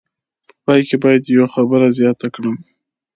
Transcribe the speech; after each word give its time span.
په 0.49 0.53
پای 0.65 0.81
کې 0.87 0.95
باید 1.03 1.31
یوه 1.35 1.47
خبره 1.55 1.87
زیاته 1.97 2.27
کړم. 2.35 2.55